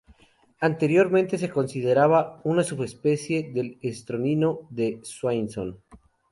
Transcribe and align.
Anteriormente 0.59 1.37
se 1.37 1.51
consideraba 1.51 2.41
una 2.43 2.63
subespecie 2.63 3.51
del 3.53 3.77
estornino 3.83 4.61
de 4.71 4.99
Swainson. 5.03 5.79